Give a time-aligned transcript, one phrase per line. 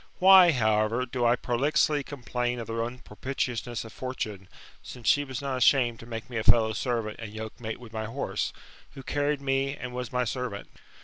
[0.17, 4.49] Why, however, do I prolixly complain of the unpropitiousnesss of Fortune;
[4.81, 8.05] since she was not ashamed to make me a fellow servant and yokemate with my
[8.05, 8.51] horse,
[8.95, 10.71] who carried me and was my servant?